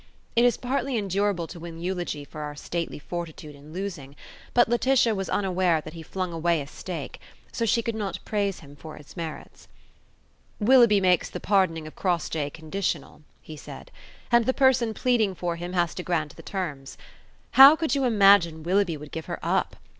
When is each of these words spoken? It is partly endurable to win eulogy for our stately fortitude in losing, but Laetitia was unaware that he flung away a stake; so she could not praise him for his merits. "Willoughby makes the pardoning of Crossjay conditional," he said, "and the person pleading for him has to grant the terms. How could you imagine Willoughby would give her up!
It 0.35 0.43
is 0.45 0.57
partly 0.57 0.97
endurable 0.97 1.45
to 1.45 1.59
win 1.59 1.77
eulogy 1.79 2.25
for 2.25 2.41
our 2.41 2.55
stately 2.55 2.97
fortitude 2.97 3.53
in 3.53 3.71
losing, 3.71 4.15
but 4.55 4.67
Laetitia 4.67 5.13
was 5.13 5.29
unaware 5.29 5.79
that 5.79 5.93
he 5.93 6.01
flung 6.01 6.33
away 6.33 6.59
a 6.59 6.65
stake; 6.65 7.19
so 7.51 7.67
she 7.67 7.83
could 7.83 7.93
not 7.93 8.17
praise 8.25 8.61
him 8.61 8.75
for 8.75 8.95
his 8.95 9.15
merits. 9.15 9.67
"Willoughby 10.59 10.99
makes 10.99 11.29
the 11.29 11.39
pardoning 11.39 11.85
of 11.85 11.95
Crossjay 11.95 12.49
conditional," 12.49 13.21
he 13.43 13.55
said, 13.55 13.91
"and 14.31 14.47
the 14.47 14.55
person 14.55 14.95
pleading 14.95 15.35
for 15.35 15.57
him 15.57 15.73
has 15.73 15.93
to 15.93 16.01
grant 16.01 16.35
the 16.35 16.41
terms. 16.41 16.97
How 17.51 17.75
could 17.75 17.93
you 17.93 18.03
imagine 18.03 18.63
Willoughby 18.63 18.97
would 18.97 19.11
give 19.11 19.27
her 19.27 19.37
up! 19.43 19.75